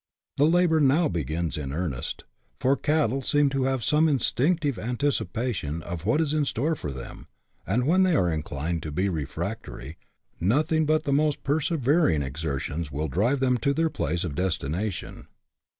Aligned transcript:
The 0.37 0.47
labour 0.47 0.79
now 0.79 1.07
begins 1.07 1.59
in 1.59 1.71
earnest, 1.71 2.23
for 2.59 2.75
cattle 2.75 3.21
seem 3.21 3.49
to 3.49 3.65
have 3.65 3.83
some 3.83 4.07
instinctive 4.09 4.79
anticipation 4.79 5.83
of 5.83 6.07
what 6.07 6.19
is 6.19 6.33
in 6.33 6.45
store 6.45 6.73
for 6.73 6.91
them, 6.91 7.27
and 7.67 7.85
when 7.85 8.01
they 8.01 8.15
are 8.15 8.33
inclined 8.33 8.81
to 8.81 8.91
be 8.91 9.09
refractory, 9.09 9.99
nothing 10.39 10.87
but 10.87 11.03
the 11.03 11.13
most 11.13 11.43
persevering 11.43 12.23
exertions 12.23 12.91
will 12.91 13.09
drive 13.09 13.41
them 13.41 13.59
to 13.59 13.75
their 13.75 13.91
place 13.91 14.23
of 14.23 14.33
destination. 14.33 15.27